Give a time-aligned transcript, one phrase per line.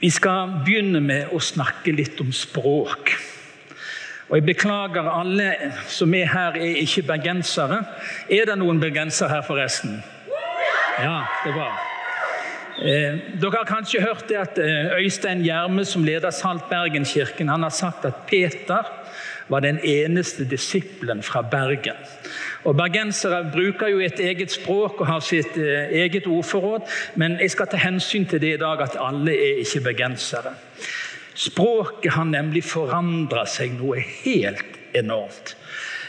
[0.00, 3.14] Vi skal begynne med å snakke litt om språk.
[4.28, 5.50] Og Jeg beklager alle
[5.88, 7.84] som er her, er ikke bergensere.
[8.28, 10.00] Er det noen bergensere her, forresten?
[10.98, 11.68] Ja, det bra.
[12.74, 17.62] Eh, dere har kanskje hørt det at eh, Øystein Gjerme, som leder Salt Bergen-kirken, han
[17.62, 18.88] har sagt at Peter
[19.48, 22.00] var den eneste disippelen fra Bergen.
[22.64, 26.86] Og Bergensere bruker jo et eget språk og har sitt eh, eget ordforråd,
[27.20, 30.54] men jeg skal ta hensyn til det i dag at alle er ikke bergensere.
[31.34, 35.56] Språket har nemlig forandra seg noe helt enormt.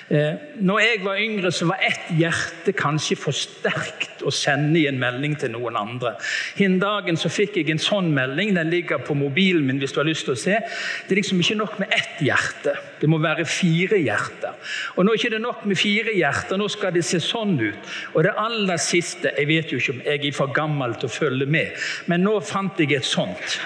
[0.09, 4.86] Eh, når jeg var yngre, så var ett hjerte kanskje for sterkt å sende i
[4.86, 6.12] en melding til noen andre.
[6.59, 8.54] Den dagen så fikk jeg en sånn melding.
[8.54, 10.60] Den ligger på mobilen min hvis du har lyst til å se.
[10.62, 12.76] Det er liksom ikke nok med ett hjerte.
[13.02, 14.54] Det må være fire hjerter.
[14.94, 17.94] Og nå er det ikke nok med fire hjerter, nå skal det se sånn ut.
[18.13, 21.13] Og det aller siste Jeg vet jo ikke om jeg er for gammel til å
[21.13, 21.74] følge med,
[22.05, 23.58] men nå fant jeg et sånt.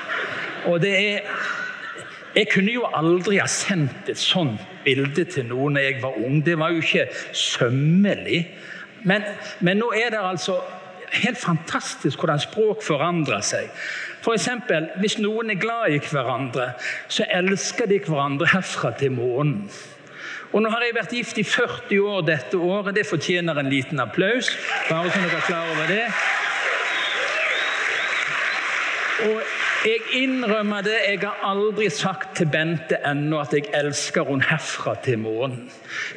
[0.71, 1.27] Og det er
[2.39, 6.37] Jeg kunne jo aldri ha sendt et sånt bilde til noen da jeg var ung.
[6.45, 8.45] Det var jo ikke sømmelig.
[9.03, 9.25] Men,
[9.59, 10.55] men nå er det altså
[11.19, 13.67] helt fantastisk hvordan språk forandrer seg.
[14.29, 16.69] Eksempel, Hvis noen er glad i hverandre,
[17.09, 19.63] så elsker de hverandre herfra til månen.
[20.53, 22.95] Og Nå har jeg vært gift i 40 år dette året.
[22.95, 24.51] Det fortjener en liten applaus.
[24.89, 26.05] bare så dere er klar over det.
[29.27, 29.48] Og
[29.85, 34.95] jeg innrømmer det, jeg har aldri sagt til Bente ennå at jeg elsker hun herfra
[35.03, 35.69] til månen.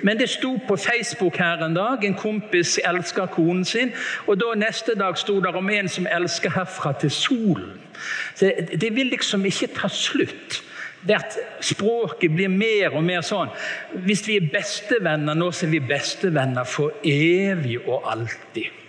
[0.03, 2.05] Men det sto på Facebook her en dag.
[2.05, 3.93] En kompis elsker konen sin.
[4.27, 7.79] Og da neste dag sto det om en som elsker herfra til solen.
[8.35, 10.63] Så det vil liksom ikke ta slutt.
[11.07, 13.51] Det at Språket blir mer og mer sånn.
[14.07, 18.82] Hvis vi er bestevenner nå, så er vi bestevenner for evig og alltid.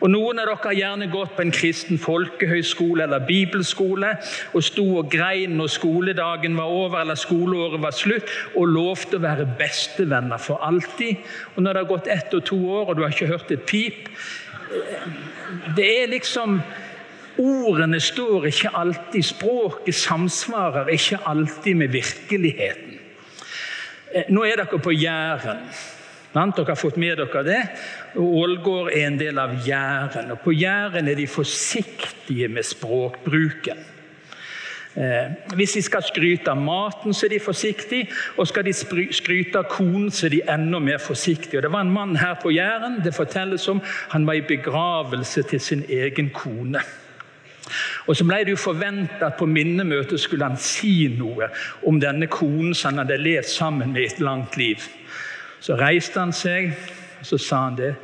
[0.00, 4.14] Og Noen av dere har gjerne gått på en kristen folkehøyskole eller bibelskole
[4.56, 9.24] og sto og grein når skoledagen var over eller skoleåret var slutt, og lovte å
[9.24, 11.20] være bestevenner for alltid.
[11.54, 13.66] Og Når det har gått ett og to år, og du har ikke hørt et
[13.66, 14.08] pip
[15.76, 16.60] Det er liksom
[17.40, 22.98] Ordene står ikke alltid, språket samsvarer ikke alltid med virkeligheten.
[24.28, 25.62] Nå er dere på Jæren.
[26.30, 27.60] Dere har fått med dere det.
[28.14, 30.30] Ålgård er en del av Jæren.
[30.30, 33.78] og På Jæren er de forsiktige med språkbruken.
[34.94, 38.08] Eh, hvis de skal skryte av maten, så er de forsiktige.
[38.36, 41.58] Og skal de skryte av konen, så er de enda mer forsiktige.
[41.58, 45.42] Og Det var en mann her på Jæren det fortelles om, han var i begravelse
[45.42, 46.80] til sin egen kone.
[48.06, 51.48] Og Så ble det jo forventa at på minnemøtet skulle han si noe
[51.86, 54.76] om denne konen som han hadde levd sammen med i et langt liv.
[55.60, 56.72] Så reiste han seg
[57.20, 57.94] og så sa han det.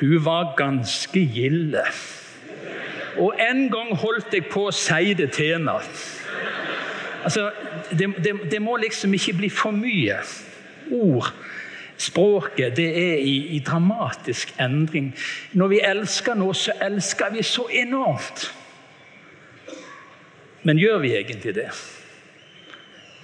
[0.00, 1.82] Hun var ganske gilde.
[3.16, 5.78] Og en gang holdt jeg på å si det til henne.
[7.24, 7.48] Altså,
[7.90, 10.18] det, det, det, må liksom ikke bli for mye.
[10.92, 11.32] Ord,
[11.98, 15.14] språket, det er i, i dramatisk endring.
[15.52, 18.50] Når vi elsker noe, så elsker vi så enormt.
[20.62, 21.70] Men gjør vi egentlig det?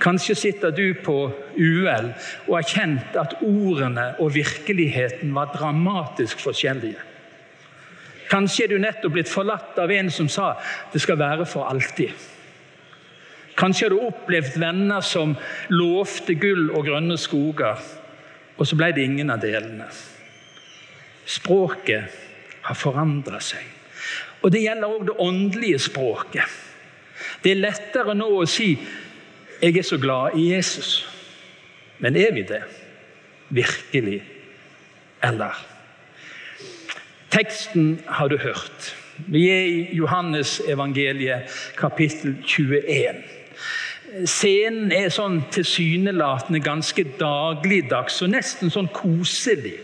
[0.02, 1.16] Kanskje sitter du på
[1.54, 2.08] UL
[2.48, 6.98] og har kjent at ordene og virkeligheten var dramatisk forskjellige.
[8.32, 10.54] Kanskje er du nettopp blitt forlatt av en som sa
[10.92, 12.10] det skal være for alltid.
[13.58, 15.36] Kanskje har du opplevd venner som
[15.70, 17.78] lovte gull og grønne skoger,
[18.56, 19.86] og så ble det ingen av delene.
[21.28, 22.18] Språket
[22.66, 23.62] har forandra seg.
[24.42, 26.58] Og Det gjelder òg det åndelige språket.
[27.42, 28.72] Det er lettere nå å si
[29.62, 31.08] jeg er så glad i Jesus.
[31.98, 32.62] Men er vi det?
[33.48, 34.22] Virkelig?
[35.22, 35.66] Eller?
[37.30, 38.96] Teksten har du hørt.
[39.16, 41.42] Vi er i Johannes evangeliet
[41.76, 43.22] kapittel 21.
[44.26, 49.78] Scenen er sånn tilsynelatende ganske dagligdags og nesten sånn koselig.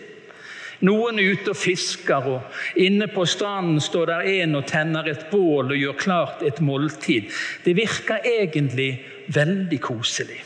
[0.86, 5.26] Noen er ute og fisker, og inne på stranden står der en og tenner et
[5.32, 7.32] bål og gjør klart et måltid.
[7.64, 8.92] Det virker egentlig
[9.34, 10.38] veldig koselig.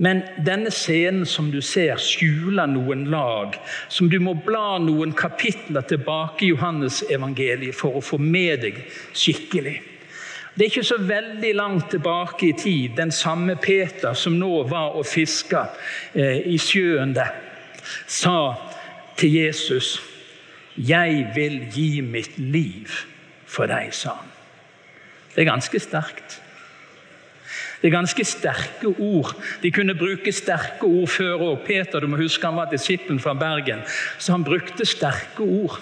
[0.00, 3.56] Men denne scenen som du ser, skjuler noen lag
[3.88, 8.78] som du må bla noen kapitler tilbake i Johannes evangeliet for å få med deg
[9.12, 9.80] skikkelig.
[10.54, 14.96] Det er ikke så veldig langt tilbake i tid, den samme Peter som nå var
[14.98, 15.66] og fiska
[16.12, 17.32] eh, i sjøen der,
[18.06, 18.36] sa
[19.20, 20.00] til Jesus
[20.76, 22.88] 'Jeg vil gi mitt liv
[23.46, 24.28] for deg', sa han.
[25.34, 26.40] Det er ganske sterkt.
[27.82, 29.34] Det er ganske sterke ord.
[29.62, 31.64] De kunne bruke sterke ord før òg.
[31.66, 33.80] Peter du må huske han var disippelen fra Bergen,
[34.18, 35.80] så han brukte sterke ord.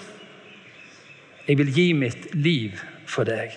[1.49, 3.55] Jeg vil gi mitt liv for deg.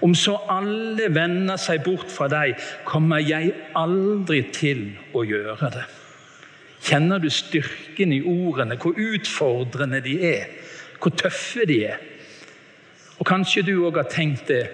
[0.00, 6.01] Om så alle vender seg bort fra deg, kommer jeg aldri til å gjøre det.
[6.82, 10.48] Kjenner du styrken i ordene, hvor utfordrende de er,
[10.98, 12.00] hvor tøffe de er?
[13.18, 14.64] Og Kanskje du òg har tenkt det.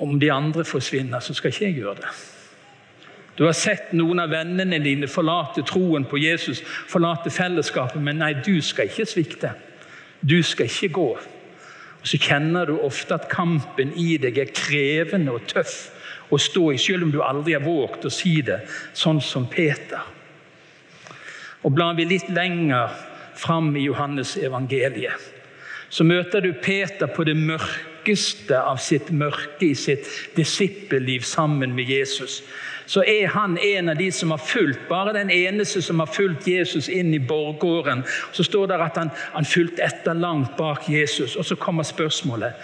[0.00, 2.12] Om de andre forsvinner, så skal ikke jeg gjøre det.
[3.36, 8.32] Du har sett noen av vennene dine forlate troen på Jesus, forlate fellesskapet, men nei,
[8.44, 9.52] du skal ikke svikte.
[10.20, 11.08] Du skal ikke gå.
[12.00, 15.90] Og Så kjenner du ofte at kampen i deg er krevende og tøff
[16.32, 18.62] å stå i, selv om du aldri har våget å si det,
[18.96, 20.00] sånn som Peter.
[21.62, 22.94] Og Blar vi litt lenger
[23.36, 25.28] fram i Johannes evangeliet,
[25.90, 31.90] så møter du Peter på det mørkeste av sitt mørke i sitt disippelliv sammen med
[31.90, 32.40] Jesus
[32.90, 36.48] så er han en av de som har fulgt, bare den eneste som har fulgt
[36.50, 38.02] Jesus inn i borggården.
[38.32, 41.36] Så står det at han, han fulgte etter langt bak Jesus.
[41.38, 42.58] Og så kommer spørsmålet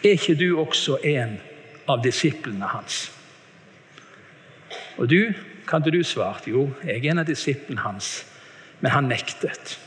[0.00, 1.36] er ikke du også en
[1.84, 3.10] av disiplene hans.
[4.96, 5.34] Og du,
[5.68, 6.48] kan du svare?
[6.48, 8.24] jo, jeg er en av disiplene hans.
[8.80, 9.78] Men han nektet.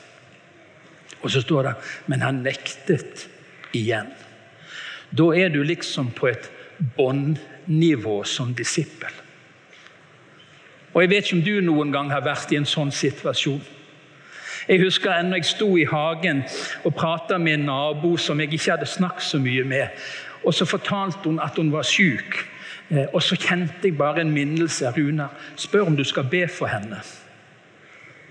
[1.21, 1.73] Og så står det
[2.11, 3.27] men han nektet
[3.77, 4.09] igjen.
[5.11, 6.49] Da er du liksom på et
[6.97, 9.11] båndnivå som disippel.
[10.93, 13.61] Og Jeg vet ikke om du noen gang har vært i en sånn situasjon.
[14.67, 16.43] Jeg husker ennå jeg sto i hagen
[16.85, 19.87] og prata med en nabo som jeg ikke hadde snakket så mye med.
[20.43, 22.47] Og Så fortalte hun at hun var syk.
[22.89, 24.89] Eh, og så kjente jeg bare en minnelse.
[24.97, 26.99] Runa, spør om du skal be for henne.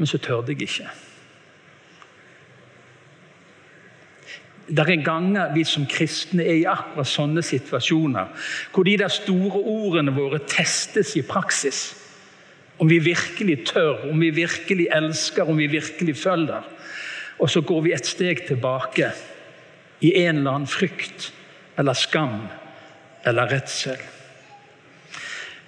[0.00, 0.88] Men så tørde jeg ikke.
[4.70, 8.30] Det er ganger vi som kristne er i akkurat sånne situasjoner,
[8.72, 11.80] hvor de der store ordene våre testes i praksis.
[12.80, 16.64] Om vi virkelig tør, om vi virkelig elsker, om vi virkelig følger.
[17.38, 19.10] Og så går vi et steg tilbake
[20.00, 21.28] i en eller annen frykt
[21.76, 22.46] eller skam
[23.26, 24.00] eller redsel.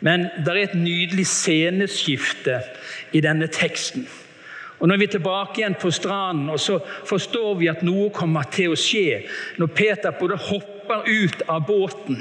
[0.01, 2.63] Men det er et nydelig sceneskifte
[3.13, 4.09] i denne teksten.
[4.83, 8.49] Og Når vi er tilbake igjen på stranden, og så forstår vi at noe kommer
[8.51, 9.21] til å skje
[9.63, 12.19] når Peter både hopper ut av båten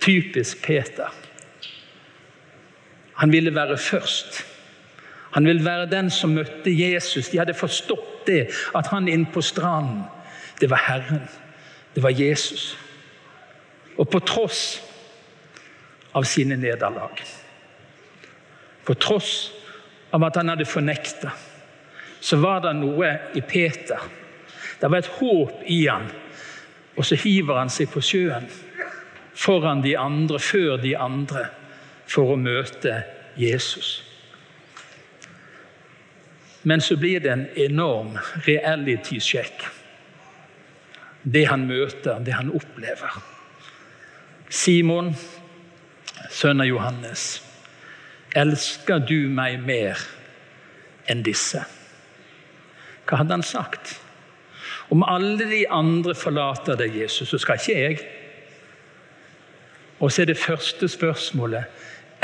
[0.00, 1.10] Typisk Peter.
[3.18, 4.38] Han ville være først.
[5.34, 7.32] Han ville være den som møtte Jesus.
[7.32, 10.04] De hadde forstått det, at han inne på stranden,
[10.60, 11.26] det var Herren.
[11.94, 12.76] Det var Jesus.
[13.98, 14.78] Og på tross
[16.14, 17.18] av sine nederlag,
[18.86, 19.50] på tross
[20.14, 21.34] av at han hadde fornekta,
[22.20, 24.00] så var det noe i Peter.
[24.80, 26.08] Det var et håp i han.
[26.96, 28.48] Og så hiver han seg på sjøen
[29.36, 31.46] foran de andre, før de andre
[32.08, 33.02] for å møte
[33.36, 34.00] Jesus.
[36.66, 38.16] Men så blir det en enorm
[38.46, 39.66] reality-sjekk.
[41.22, 43.20] Det han møter, det han opplever.
[44.48, 45.12] Simon,
[46.30, 47.28] sønn av Johannes,
[48.34, 50.00] elsker du meg mer
[51.10, 51.62] enn disse?
[53.06, 54.00] Hva hadde han sagt?
[54.90, 57.98] Om alle de andre forlater deg, Jesus, så skal ikke jeg.
[59.98, 61.64] Og så er det første spørsmålet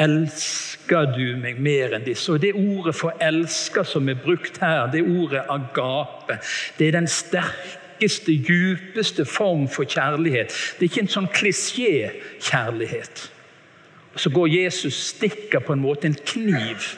[0.00, 2.32] Elsker du meg mer enn disse?
[2.32, 6.38] Og Det ordet for 'elsker' som er brukt her, det ordet 'agape',
[6.78, 10.48] det er den sterkeste, djupeste form for kjærlighet.
[10.48, 13.30] Det er ikke en sånn klisjé-kjærlighet.
[14.16, 16.96] Så går Jesus stikker på en måte en kniv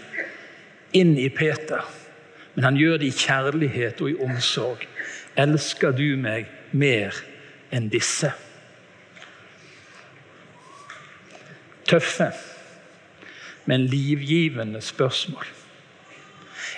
[0.92, 1.82] inn i Peter.
[2.54, 4.88] Men han gjør det i kjærlighet og i omsorg.
[5.36, 7.16] Elsker du meg mer
[7.74, 8.30] enn disse?
[11.84, 12.30] Tøffe
[13.64, 15.46] men livgivende spørsmål.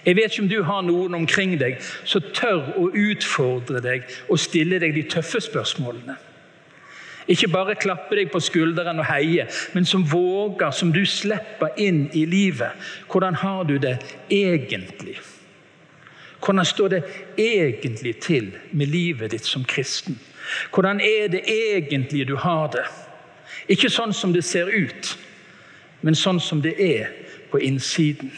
[0.06, 4.38] Jeg vet ikke om du har noen omkring deg som tør å utfordre deg og
[4.38, 6.14] stille deg de tøffe spørsmålene.
[7.26, 12.04] Ikke bare klappe deg på skulderen og heie, men som våger, som du slipper inn
[12.14, 12.70] i livet.
[13.10, 13.96] Hvordan har du det
[14.30, 15.16] egentlig?
[16.46, 17.02] Hvordan står det
[17.38, 20.20] egentlig til med livet ditt som kristen?
[20.74, 22.84] Hvordan er det egentlig du har det?
[23.68, 25.16] Ikke sånn som det ser ut,
[26.06, 27.10] men sånn som det er
[27.50, 28.30] på innsiden.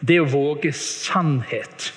[0.00, 1.92] Det å våge sannhet.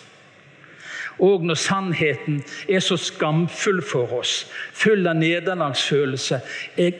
[1.24, 6.40] Og når sannheten er så skamfull for oss, full av nederlagsfølelse,
[6.76, 7.00] er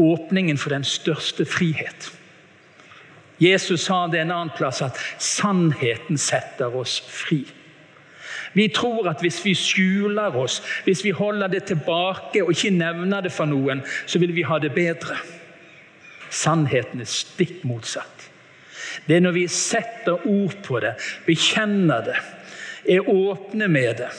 [0.00, 2.10] åpningen for den største frihet.
[3.38, 7.42] Jesus sa det en annen plass at sannheten setter oss fri.
[8.54, 13.24] Vi tror at hvis vi skjuler oss, hvis vi holder det tilbake og ikke nevner
[13.24, 15.18] det for noen, så vil vi ha det bedre.
[16.30, 18.28] Sannheten er stikk motsatt.
[19.06, 20.94] Det er når vi setter ord på det,
[21.26, 22.20] bekjenner det,
[22.86, 24.12] er åpne med det,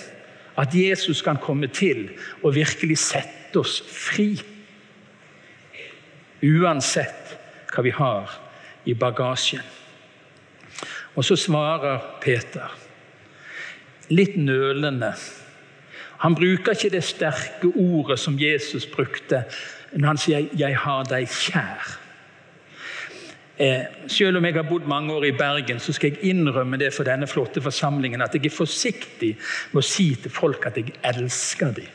[0.59, 2.09] at Jesus kan komme til
[2.41, 4.33] og virkelig sette oss fri.
[6.43, 7.37] Uansett
[7.71, 8.41] hva vi har
[8.85, 9.63] i bagasjen.
[11.15, 12.71] Og så svarer Peter,
[14.09, 15.13] litt nølende
[16.23, 19.43] Han bruker ikke det sterke ordet som Jesus brukte
[19.95, 21.97] når han sier 'jeg har deg kjær'.
[23.57, 26.93] Eh, selv om jeg har bodd mange år i Bergen, så skal jeg innrømme det
[26.93, 29.37] for denne flotte forsamlingen at jeg er forsiktig
[29.71, 31.87] med å si til folk at jeg elsker dem.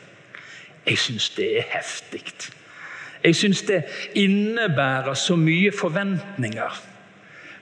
[0.87, 2.23] Jeg syns det er heftig.
[3.23, 3.83] Jeg syns det
[4.17, 6.81] innebærer så mye forventninger.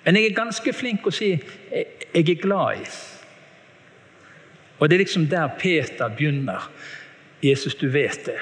[0.05, 2.87] Men jeg er ganske flink å si jeg er glad i.
[4.79, 6.69] Og det er liksom der Peter begynner.
[7.43, 8.39] Jesus, du vet det.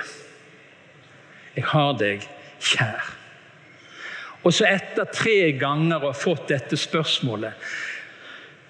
[1.55, 2.25] Jeg har deg
[2.61, 3.13] kjær.
[4.45, 7.57] Og så etter tre ganger å ha fått dette spørsmålet,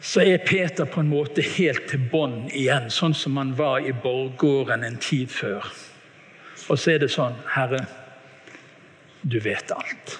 [0.01, 3.91] så er Peter på en måte helt til bånn igjen, sånn som han var i
[3.91, 5.65] borggården en tid før.
[6.67, 7.83] Og så er det sånn Herre,
[9.21, 10.19] du vet alt.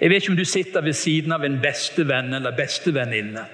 [0.00, 3.44] Jeg vet ikke om du sitter ved siden av en bestevenn eller bestevenninne.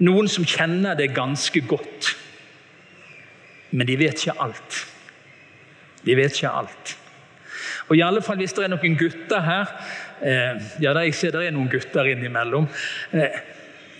[0.00, 2.14] Noen som kjenner deg ganske godt.
[3.70, 4.78] Men de vet ikke alt.
[6.06, 6.96] De vet ikke alt.
[7.90, 9.70] Og i alle fall Hvis det er noen gutter her
[10.22, 12.68] eh, Ja, jeg ser det er noen gutter innimellom.
[13.12, 13.40] Eh,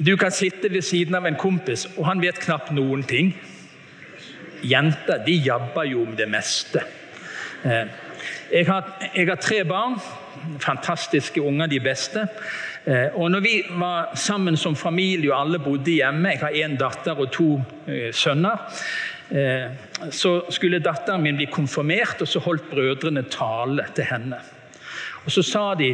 [0.01, 3.35] du kan sitte ved siden av en kompis, og han vet knapt noen ting.
[4.65, 6.81] Jenter de jabber jo om det meste.
[7.69, 7.91] Eh,
[8.53, 10.01] jeg, har, jeg har tre barn.
[10.61, 12.29] Fantastiske unger, de beste.
[12.85, 16.79] Eh, og når vi var sammen som familie og alle bodde hjemme Jeg har én
[16.81, 18.63] datter og to eh, sønner.
[19.31, 19.69] Eh,
[20.11, 24.41] så skulle datteren min bli konfirmert, og så holdt brødrene tale til henne.
[25.21, 25.91] Og så sa de,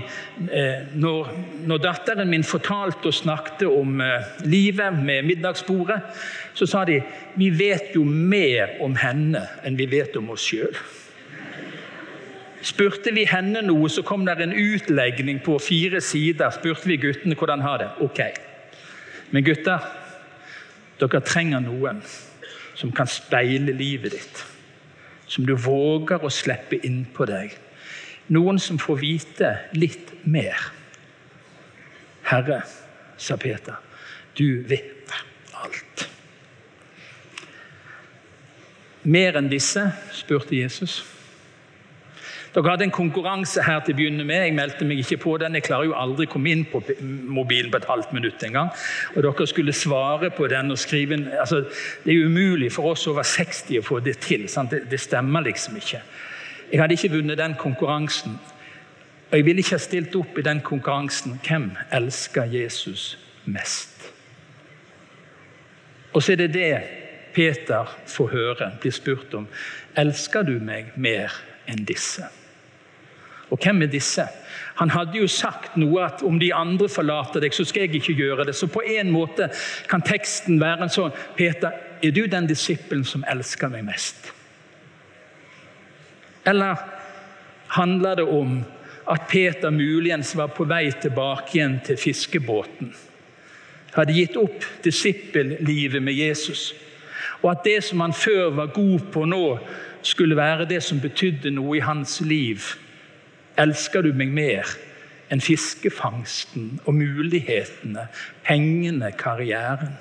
[0.95, 1.31] når,
[1.67, 3.99] når datteren min fortalte og snakket om
[4.47, 5.99] livet med middagsbordet,
[6.55, 7.01] så sa de
[7.35, 10.79] vi vet jo mer om henne enn vi vet om oss sjøl.
[12.67, 16.51] Spurte vi henne noe, så kom det en utlegning på fire sider.
[16.51, 17.91] Spurte vi guttene hvordan har det.
[18.03, 18.23] Ok.
[19.31, 19.85] Men gutter,
[20.99, 22.03] dere trenger noen
[22.77, 24.43] som kan speile livet ditt.
[25.31, 27.55] Som du våger å slippe innpå deg.
[28.35, 30.59] Noen som får vite litt mer.
[32.27, 32.65] Herre,
[33.17, 33.79] sa Peter,
[34.35, 35.13] du vet
[35.55, 36.09] alt.
[39.07, 41.05] Mer enn disse, spurte Jesus.
[42.57, 44.47] Dere hadde en konkurranse her til å begynne med.
[44.47, 45.59] Jeg meldte meg ikke på den.
[45.59, 46.81] Jeg klarer jo aldri å komme inn på
[47.29, 48.71] mobilen på et halvt minutt engang.
[49.13, 51.67] Og dere skulle svare på den og skrive en, altså,
[52.05, 54.47] Det er umulig for oss over 60 å få det til.
[54.71, 56.01] Det, det, stemmer liksom ikke.
[56.73, 58.39] Jeg hadde ikke vunnet den konkurransen.
[59.29, 61.37] Og jeg ville ikke ha stilt opp i den konkurransen.
[61.45, 64.09] Hvem elsker Jesus mest?
[66.15, 66.73] Og så er det det
[67.37, 69.45] Peter får høre, blir spurt om.
[69.93, 71.37] Elsker du meg mer
[71.69, 72.25] enn disse?
[73.51, 74.27] Og hvem er disse?
[74.77, 78.17] Han hadde jo sagt noe at om de andre forlater deg, så skal jeg ikke
[78.19, 78.57] gjøre det.
[78.59, 79.49] Så på en måte
[79.89, 81.73] kan teksten være en sånn Peter,
[82.03, 84.33] er du den disippelen som elsker meg mest?
[86.47, 86.83] Eller
[87.79, 88.59] handler det om
[89.11, 92.93] at Peter muligens var på vei tilbake igjen til fiskebåten?
[93.97, 96.75] Hadde gitt opp disippellivet med Jesus.
[97.41, 99.45] Og at det som han før var god på nå,
[100.07, 102.75] skulle være det som betydde noe i hans liv
[103.57, 104.77] elsker du meg mer
[105.33, 108.07] enn fiskefangsten og mulighetene,
[108.47, 109.97] pengene, karrieren?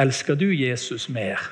[0.00, 1.42] Elsker du Jesus mer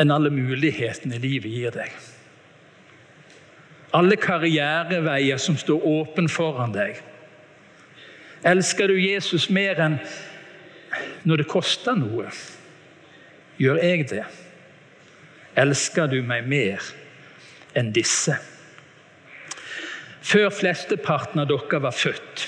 [0.00, 1.94] enn alle mulighetene livet gir deg?
[3.96, 6.96] Alle karriereveier som står åpen foran deg.
[8.48, 9.98] Elsker du Jesus mer enn
[11.28, 12.32] når det koster noe?
[13.60, 14.24] Gjør jeg det?
[15.60, 16.82] Elsker du meg mer
[17.78, 18.36] enn disse.
[20.22, 22.44] Før flesteparten av dere var født,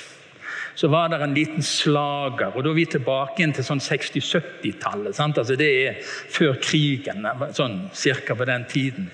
[0.75, 2.55] så var det en liten slager.
[2.55, 5.19] og Da er vi tilbake igjen til sånn 60-70-tallet.
[5.21, 9.11] Altså det er før krigen, sånn cirka på den tiden.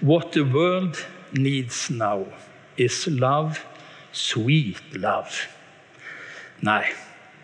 [0.00, 0.98] What the world
[1.32, 2.26] needs now
[2.76, 3.58] is love,
[4.12, 5.48] sweet love.
[6.62, 6.84] Nei,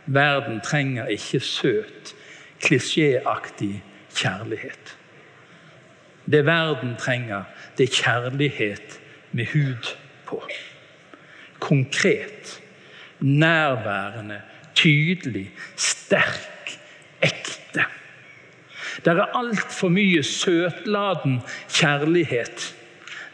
[0.06, 2.14] verden trenger ikke søt,
[2.62, 3.80] klisjéaktig
[4.14, 4.96] kjærlighet.
[6.30, 7.42] Det verden trenger,
[7.78, 9.00] det er kjærlighet
[9.32, 9.96] med hud
[10.26, 10.42] på.
[11.58, 12.62] Konkret,
[13.20, 14.40] nærværende,
[14.74, 16.78] tydelig, sterk,
[17.22, 17.84] ekte.
[19.04, 22.76] Det er altfor mye søtladen kjærlighet.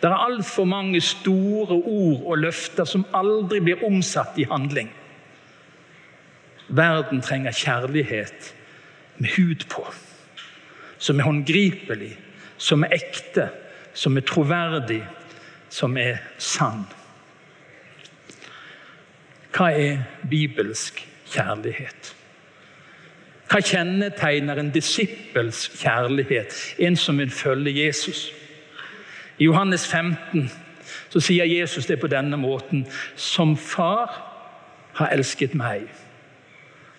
[0.03, 4.91] Det er altfor mange store ord og løfter som aldri blir omsatt i handling.
[6.69, 8.55] Verden trenger kjærlighet
[9.19, 9.87] med hud på.
[10.99, 12.17] som er håndgripelig,
[12.59, 13.49] som er ekte,
[13.95, 15.03] som er troverdig,
[15.69, 16.85] som er sann.
[19.57, 21.01] Hva er bibelsk
[21.33, 22.13] kjærlighet?
[23.47, 28.27] Hva kjennetegner en disippels kjærlighet, en som vil følge Jesus?
[29.39, 30.51] I Johannes 15
[31.11, 32.87] så sier Jesus det på denne måten.
[33.17, 34.13] Som far
[34.99, 35.87] har elsket meg,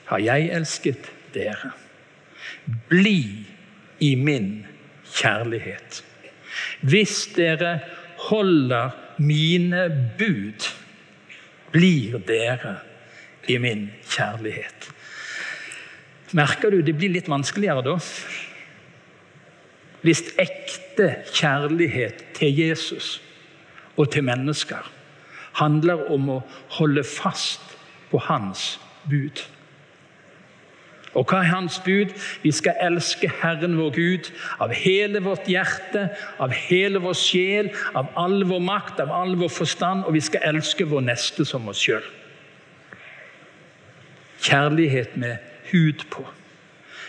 [0.08, 1.74] har jeg elsket dere.
[2.90, 3.46] Bli
[4.00, 4.77] i min kjærlighet.
[6.82, 7.80] Hvis dere
[8.30, 9.88] holder mine
[10.18, 10.68] bud,
[11.72, 12.78] blir dere
[13.48, 14.90] i min kjærlighet.
[16.36, 17.96] Merker du det blir litt vanskeligere da?
[20.04, 23.18] Hvis ekte kjærlighet til Jesus
[23.98, 24.92] og til mennesker
[25.58, 26.42] handler om å
[26.78, 27.78] holde fast
[28.12, 28.76] på hans
[29.10, 29.42] bud.
[31.16, 32.12] Og hva er hans bud?
[32.44, 36.10] Vi skal elske Herren vår Gud av hele vårt hjerte,
[36.40, 40.44] av hele vår sjel, av all vår makt, av all vår forstand, og vi skal
[40.52, 42.06] elske vår neste som oss sjøl.
[44.44, 45.38] Kjærlighet med
[45.72, 46.26] hud på.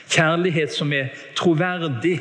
[0.08, 2.18] Kjærlighet som er troverdig.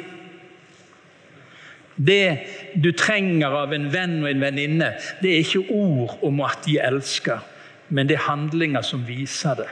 [1.98, 2.40] Det
[2.76, 4.92] du trenger av en venn og en venninne,
[5.22, 7.42] det er ikke ord om at de elsker,
[7.90, 9.70] men det er handlinger som viser det.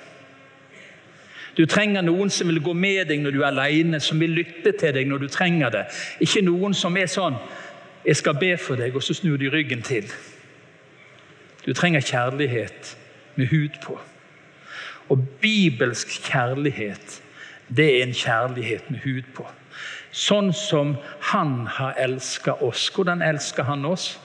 [1.58, 4.74] Du trenger noen som vil gå med deg når du er alene, som vil lytte
[4.76, 5.86] til deg når du trenger det.
[6.20, 7.38] Ikke noen som er sånn
[8.06, 10.06] 'Jeg skal be for deg', og så snur de ryggen til.
[11.66, 12.98] Du trenger kjærlighet
[13.36, 14.00] med hud på.
[15.10, 17.22] Og bibelsk kjærlighet,
[17.78, 19.48] det er en kjærlighet med hud på.
[20.12, 22.90] Sånn som han har elska oss.
[22.90, 24.20] Hvordan elsker han oss?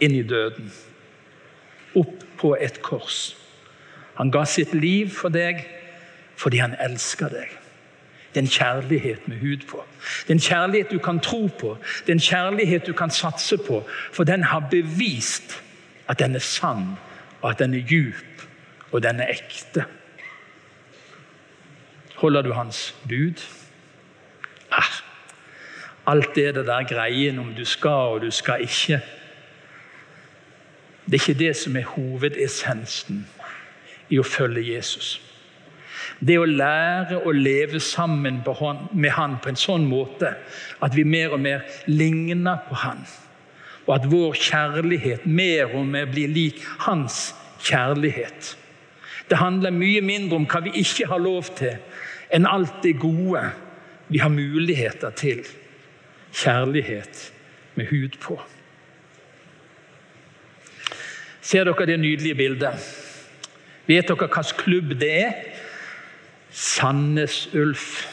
[0.00, 0.72] Inn i døden.
[1.94, 3.36] Opp på et kors.
[4.14, 5.66] Han ga sitt liv for deg
[6.36, 7.58] fordi han elsker deg.
[8.32, 9.84] Det er en kjærlighet med hud på.
[10.22, 13.58] Det er en kjærlighet du kan tro på, det er en kjærlighet du kan satse
[13.58, 13.82] på.
[14.12, 15.62] For den har bevist
[16.08, 16.96] at den er sann,
[17.40, 18.46] og at den er djup,
[18.92, 19.84] og den er ekte.
[22.14, 23.42] Holder du hans bud?
[24.70, 24.92] Ah,
[26.06, 29.00] alt det der greien om du skal og du skal ikke.
[31.04, 33.26] Det er ikke det som er hovedessensen
[34.10, 35.16] i å følge Jesus.
[36.22, 40.36] Det å lære å leve sammen med Han på en sånn måte
[40.78, 43.02] at vi mer og mer ligner på Han.
[43.88, 47.32] Og at vår kjærlighet mer og mer blir lik Hans
[47.62, 48.56] kjærlighet.
[49.28, 51.74] Det handler mye mindre om hva vi ikke har lov til,
[52.30, 53.42] enn alt det gode
[54.12, 55.42] vi har muligheter til.
[56.32, 57.32] Kjærlighet
[57.74, 58.38] med hud på.
[61.42, 62.92] Ser dere det nydelige bildet?
[63.88, 65.51] Vet dere hvilken klubb det er?
[66.52, 68.06] Sandnes Ulf.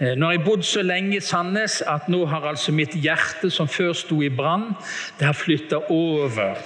[0.00, 3.50] Eh, nå har jeg bodd så lenge i Sandnes at nå har altså mitt hjerte,
[3.50, 4.72] som før sto i brann,
[5.18, 6.58] det har flytta over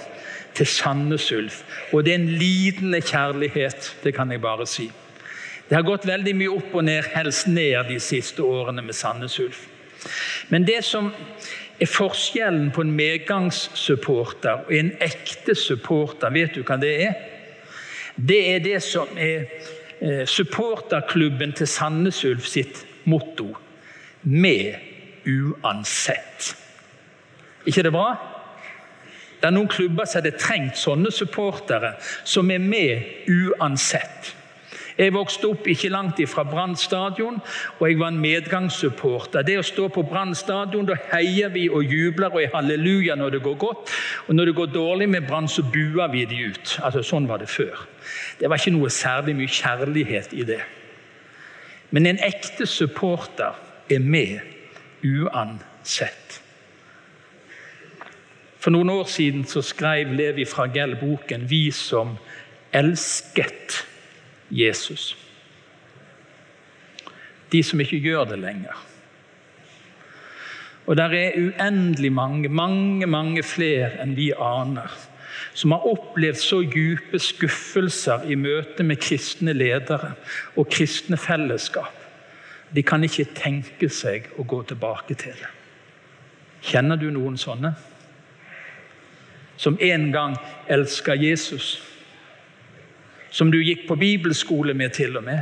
[0.55, 1.61] til Sandnes Ulf.
[1.93, 4.89] Og det er en lidende kjærlighet, det kan jeg bare si.
[5.69, 9.39] Det har gått veldig mye opp og ned, helst ned de siste årene med Sandnes
[9.39, 9.65] Ulf.
[10.49, 11.11] Men det som
[11.81, 17.17] er forskjellen på en medgangssupporter og en ekte supporter, vet du hva det er?
[18.15, 19.49] Det er det som er
[20.25, 23.55] supporterklubben til Sandnes Ulf sitt motto
[24.23, 24.75] 'Med
[25.25, 26.55] uansett'.
[27.65, 28.15] ikke det bra?
[29.41, 34.35] Det er noen klubber som hadde trengt sånne supportere som er med uansett.
[34.95, 37.41] Jeg vokste opp ikke langt fra Brann stadion,
[37.79, 39.43] og jeg var en medgangssupporter.
[39.43, 43.35] Det å stå på Brann stadion, da heier vi og jubler og er halleluja når
[43.35, 43.91] det går godt.
[44.27, 46.77] Og når det går dårlig med Brann, så buer vi de ut.
[46.79, 47.83] Altså, Sånn var det før.
[48.39, 50.61] Det var ikke noe særlig mye kjærlighet i det.
[51.91, 53.59] Men en ekte supporter
[53.91, 54.39] er med
[55.03, 56.39] uansett.
[58.59, 62.15] For noen år siden så skrev Levi Fragell boken 'Vi som
[62.73, 63.94] elsket'.
[64.49, 65.15] Jesus.
[67.51, 68.85] De som ikke gjør det lenger.
[70.85, 74.91] Og der er uendelig mange, mange, mange flere enn vi aner,
[75.53, 80.13] som har opplevd så dype skuffelser i møte med kristne ledere
[80.55, 81.95] og kristne fellesskap.
[82.75, 85.51] De kan ikke tenke seg å gå tilbake til det.
[86.65, 87.71] Kjenner du noen sånne?
[89.57, 90.35] Som en gang
[90.69, 91.77] elska Jesus
[93.35, 95.41] som du gikk på bibelskole med, til og med.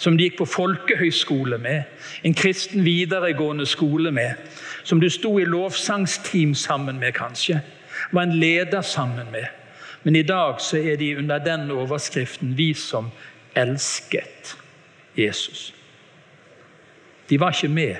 [0.00, 1.82] Som du gikk på folkehøyskole med,
[2.24, 4.40] en kristen videregående skole med.
[4.84, 7.60] Som du sto i lovsangsteam sammen med, kanskje.
[8.12, 9.48] Var en leder sammen med.
[10.02, 13.10] Men i dag så er de under den overskriften 'Vi som
[13.54, 14.56] elsket
[15.18, 15.72] Jesus'.
[17.30, 17.96] De var ikke med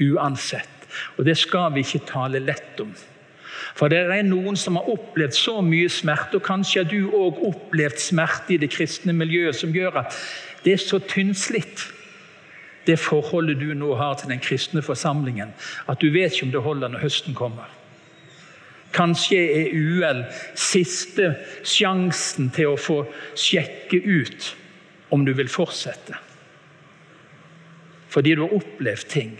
[0.00, 0.68] uansett.
[1.16, 2.92] Og det skal vi ikke tale lett om.
[3.74, 7.40] For det er noen som har opplevd så mye smerte, og kanskje har du òg
[7.50, 10.16] opplevd smerte i det kristne miljøet, som gjør at
[10.64, 11.86] det er så tynnslitt,
[12.86, 15.52] det forholdet du nå har til den kristne forsamlingen,
[15.88, 17.68] at du vet ikke om det holder når høsten kommer.
[18.92, 20.24] Kanskje er UL
[20.58, 23.04] siste sjansen til å få
[23.38, 24.48] sjekke ut
[25.14, 26.16] om du vil fortsette.
[28.10, 29.36] Fordi du har opplevd ting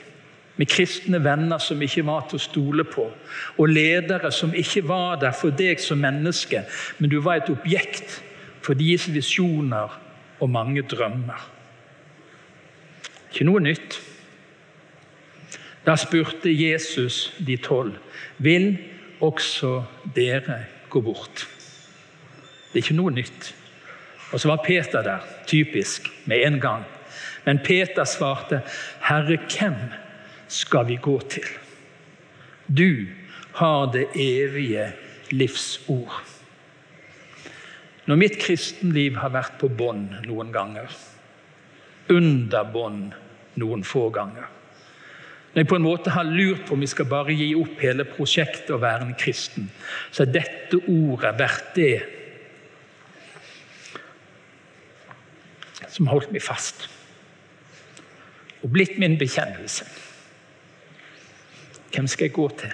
[0.60, 3.06] med kristne venner som ikke var til å stole på,
[3.56, 6.66] og ledere som ikke var der for deg som menneske,
[6.98, 8.18] men du var et objekt
[8.60, 9.94] for deres visjoner
[10.40, 11.46] og mange drømmer.
[13.30, 13.96] Ikke noe nytt.
[15.86, 17.96] Da spurte Jesus de tolv
[18.36, 18.74] vil
[19.24, 19.78] også
[20.16, 20.58] dere
[20.92, 21.46] gå bort.
[22.70, 23.54] Det er ikke noe nytt.
[24.30, 26.84] Og så var Peter der, typisk, med en gang.
[27.44, 28.60] Men Peter svarte,
[29.00, 29.74] 'Herre, hvem
[30.50, 31.46] skal vi gå til.
[32.66, 33.06] Du
[33.58, 34.92] har det evige
[35.30, 36.20] livsord.
[38.06, 40.90] Når mitt kristenliv har vært på bånn noen ganger,
[42.10, 43.12] under bånd
[43.60, 44.48] noen få ganger
[45.52, 48.06] Når jeg på en måte har lurt på om vi skal bare gi opp hele
[48.06, 49.66] prosjektet og være en kristen,
[50.10, 51.96] så er dette ordet verdt det
[55.90, 56.86] som holdt meg fast
[58.60, 59.86] og blitt min bekjennelse.
[61.94, 62.72] Hvem skal jeg gå til?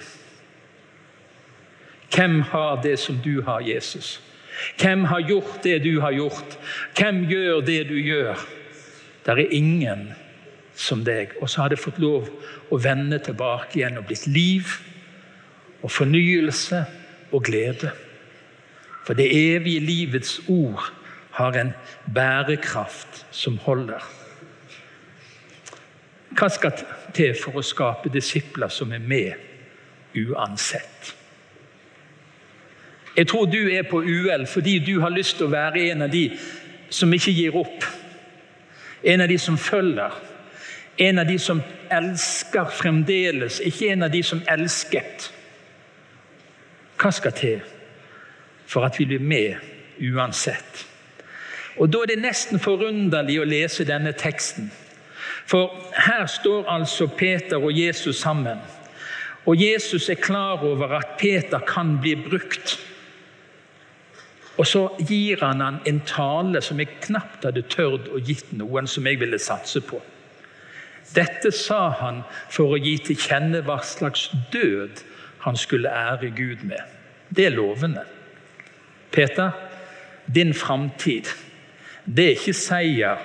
[2.15, 4.21] Hvem har det som du har, Jesus?
[4.81, 6.57] Hvem har gjort det du har gjort?
[6.97, 8.47] Hvem gjør det du gjør?
[9.25, 10.07] Det er ingen
[10.75, 11.33] som deg.
[11.41, 12.29] Og så har det fått lov
[12.71, 14.71] å vende tilbake igjen og blitt liv
[15.81, 16.83] og fornyelse
[17.31, 17.91] og glede.
[19.05, 20.89] For det evige livets ord
[21.37, 21.73] har en
[22.13, 24.03] bærekraft som holder.
[26.35, 26.73] Hva skal
[27.15, 31.13] til for å skape disipler som er med uansett?
[33.17, 36.11] Jeg tror du er på UL fordi du har lyst til å være en av
[36.13, 36.27] de
[36.89, 37.85] som ikke gir opp.
[39.03, 40.13] En av de som følger.
[40.97, 41.61] En av de som
[41.93, 45.31] elsker fremdeles, ikke en av de som elsket.
[46.97, 47.65] Hva skal til
[48.67, 49.57] for at vi blir med
[50.01, 50.85] uansett?
[51.77, 54.71] Og Da er det nesten forunderlig å lese denne teksten.
[55.47, 58.57] For her står altså Peter og Jesus sammen.
[59.45, 62.79] Og Jesus er klar over at Peter kan bli brukt.
[64.57, 68.89] Og så gir han han en tale som jeg knapt hadde tørt å gitt noen
[68.89, 70.01] som jeg ville satse på.
[71.15, 75.03] Dette sa han for å gi til kjenne hva slags død
[75.45, 76.81] han skulle ære Gud med.
[77.29, 78.03] Det er lovende.
[79.11, 79.51] Peter,
[80.25, 81.29] din framtid,
[82.03, 83.23] det er ikke seier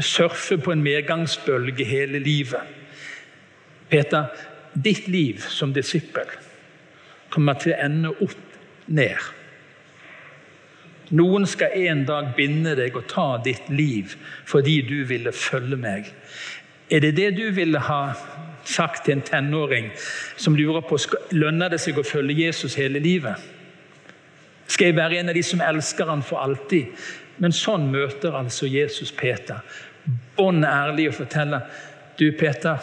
[0.00, 2.60] surfe på en medgangsbølge hele livet.
[3.88, 4.26] Peter,
[4.74, 6.30] ditt liv som disippel
[7.30, 9.18] kommer til å ende opp ned.
[11.14, 14.16] Noen skal en dag binde deg og ta ditt liv
[14.48, 16.08] fordi du ville følge meg.
[16.90, 18.14] Er det det du ville ha
[18.64, 19.90] sagt til en tenåring
[20.36, 20.98] som lurer på
[21.36, 23.36] lønner det seg å følge Jesus hele livet?
[24.66, 26.88] Skal jeg være en av de som elsker han for alltid?
[27.42, 29.62] Men sånn møter altså Jesus Peter.
[30.36, 31.66] Bånn ærlig og forteller
[32.18, 32.78] du Peter,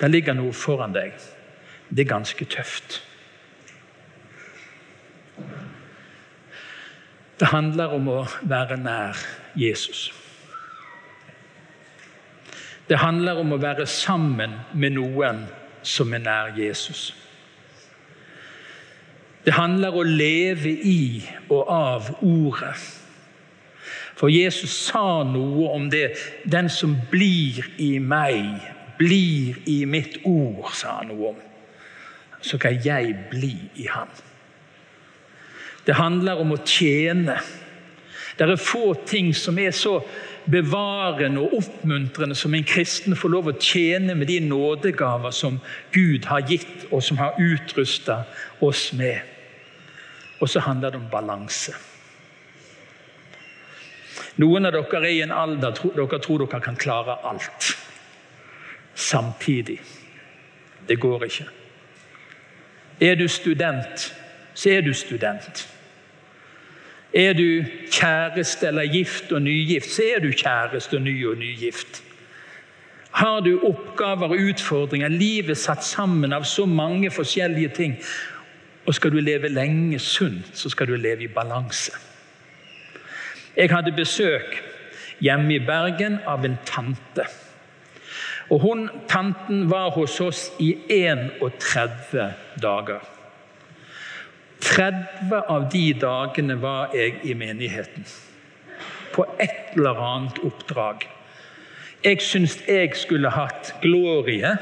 [0.00, 1.12] det ligger noe foran deg.
[1.92, 3.02] Det er ganske tøft.
[7.38, 9.18] Det handler om å være nær
[9.58, 10.12] Jesus.
[12.88, 15.44] Det handler om å være sammen med noen
[15.82, 17.10] som er nær Jesus.
[19.44, 23.01] Det handler om å leve i og av Ordet.
[24.16, 26.12] For Jesus sa noe om det.
[26.44, 28.60] 'Den som blir i meg,
[28.98, 31.36] blir i mitt ord', sa han noe om.
[32.40, 34.08] Så kan jeg bli i ham.
[35.86, 37.38] Det handler om å tjene.
[38.38, 40.00] Det er få ting som er så
[40.50, 45.60] bevarende og oppmuntrende som en kristen får lov å tjene med de nådegaver som
[45.92, 48.22] Gud har gitt, og som har utrusta
[48.60, 49.20] oss med.
[50.40, 51.74] Og så handler det om balanse.
[54.40, 57.74] Noen av dere er i en alder dere tror dere kan klare alt
[58.94, 59.80] samtidig.
[60.88, 61.44] Det går ikke.
[63.00, 64.14] Er du student,
[64.54, 65.68] så er du student.
[67.14, 72.02] Er du kjæreste eller gift og nygift, så er du kjæreste og ny og nygift.
[73.10, 77.98] Har du oppgaver og utfordringer, livet satt sammen av så mange forskjellige ting,
[78.86, 81.92] og skal du leve lenge sunt, så skal du leve i balanse.
[83.56, 84.62] Jeg hadde besøk
[85.20, 87.26] hjemme i Bergen av en tante.
[88.50, 93.00] Og hun, Tanten var hos oss i 31 dager.
[94.62, 98.06] 30 av de dagene var jeg i menigheten.
[99.12, 101.04] På et eller annet oppdrag.
[102.04, 104.56] Jeg syns jeg skulle hatt glorie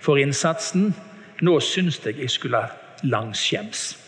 [0.00, 0.92] for innsatsen.
[1.40, 4.01] Nå syns jeg jeg skulle hatt langskjems.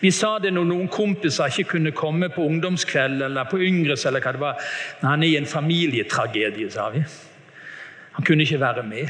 [0.00, 4.06] Vi sa det når noen kompiser ikke kunne komme på ungdomskveld eller på Yngres.
[4.06, 4.62] eller hva det var.
[5.02, 7.04] Han er i en familietragedie, sa vi.
[8.12, 9.08] Han kunne ikke være med.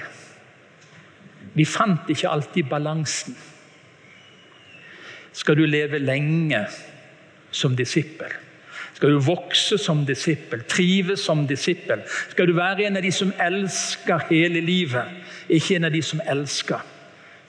[1.55, 3.37] Vi fant ikke alltid balansen.
[5.33, 6.67] Skal du leve lenge
[7.51, 8.33] som disippel?
[8.95, 12.03] Skal du vokse som disippel, trives som disippel?
[12.31, 15.07] Skal du være en av de som elsker hele livet,
[15.49, 16.83] ikke en av de som elsker?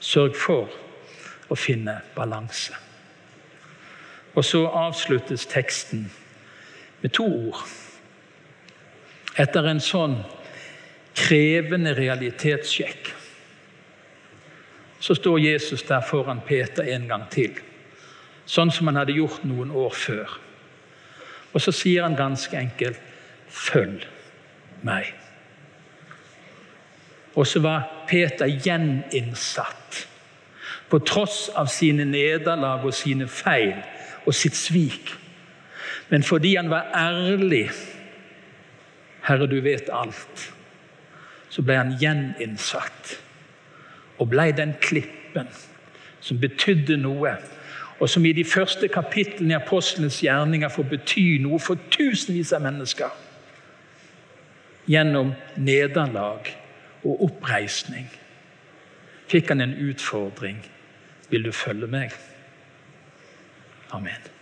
[0.00, 0.72] Sørg for
[1.52, 2.72] å finne balanse.
[4.34, 6.06] Og så avsluttes teksten
[7.02, 7.64] med to ord.
[9.40, 10.18] Etter en sånn
[11.16, 13.12] krevende realitetssjekk
[15.02, 17.56] så står Jesus der foran Peter en gang til.
[18.46, 20.36] Sånn som han hadde gjort noen år før.
[21.52, 23.00] Og så sier han ganske enkelt
[23.48, 24.06] 'Følg
[24.82, 25.12] meg'.
[27.34, 30.08] Og så var Peter gjeninnsatt.
[30.88, 33.82] På tross av sine nederlag og sine feil
[34.26, 35.14] og sitt svik.
[36.08, 37.70] Men fordi han var ærlig
[39.22, 40.52] 'Herre, du vet alt',
[41.48, 43.20] så ble han gjeninnsatt.
[44.18, 45.48] Og ble den klippen
[46.20, 47.36] som betydde noe,
[48.00, 52.62] og som i de første kapitlene i apostlenes gjerninger får bety noe for tusenvis av
[52.62, 53.10] mennesker.
[54.86, 56.50] Gjennom nederlag
[57.04, 58.08] og oppreisning
[59.30, 60.58] fikk han en utfordring.
[61.30, 62.12] Vil du følge meg?
[63.92, 64.41] Amen.